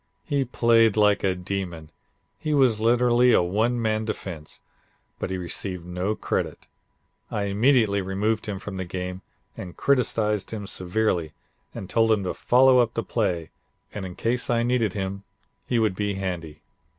He 0.25 0.45
played 0.45 0.97
like 0.97 1.23
a 1.23 1.35
demon; 1.35 1.91
he 2.39 2.55
was 2.55 2.79
literally 2.79 3.33
a 3.33 3.43
one 3.43 3.79
man 3.79 4.03
defense, 4.03 4.59
but 5.19 5.29
he 5.29 5.37
received 5.37 5.85
no 5.85 6.15
credit. 6.15 6.65
I 7.29 7.43
immediately 7.43 8.01
removed 8.01 8.47
him 8.47 8.57
from 8.57 8.77
the 8.77 8.83
game 8.83 9.21
and 9.55 9.77
criticised 9.77 10.49
him 10.49 10.65
severely 10.65 11.33
and 11.75 11.87
told 11.87 12.11
him 12.11 12.23
to 12.23 12.33
follow 12.33 12.79
up 12.79 12.95
the 12.95 13.03
play 13.03 13.51
and 13.93 14.03
in 14.03 14.15
case 14.15 14.49
I 14.49 14.63
needed 14.63 14.93
him 14.93 15.23
he 15.67 15.77
would 15.77 15.95
be 15.95 16.15
handy. 16.15 16.63